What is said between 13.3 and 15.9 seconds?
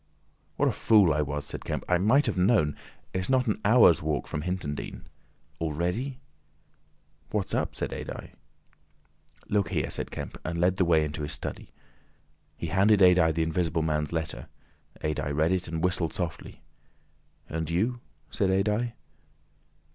the Invisible Man's letter. Adye read it and